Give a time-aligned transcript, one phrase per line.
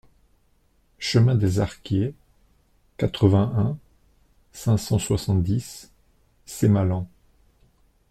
[0.97, 2.15] Chemin des Arquiés,
[2.97, 3.77] quatre-vingt-un,
[4.51, 5.91] cinq cent soixante-dix
[6.47, 7.07] Sémalens